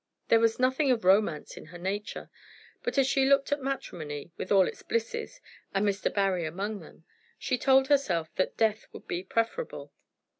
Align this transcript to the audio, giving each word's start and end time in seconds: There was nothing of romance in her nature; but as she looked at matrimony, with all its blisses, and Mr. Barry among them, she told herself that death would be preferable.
There 0.29 0.39
was 0.39 0.57
nothing 0.57 0.89
of 0.89 1.03
romance 1.05 1.57
in 1.57 1.65
her 1.65 1.77
nature; 1.77 2.31
but 2.81 2.97
as 2.97 3.05
she 3.05 3.23
looked 3.23 3.51
at 3.51 3.61
matrimony, 3.61 4.31
with 4.35 4.51
all 4.51 4.67
its 4.67 4.81
blisses, 4.81 5.39
and 5.75 5.85
Mr. 5.85 6.11
Barry 6.11 6.43
among 6.43 6.79
them, 6.79 7.03
she 7.37 7.55
told 7.55 7.87
herself 7.87 8.33
that 8.33 8.57
death 8.57 8.87
would 8.93 9.07
be 9.07 9.21
preferable. 9.21 9.93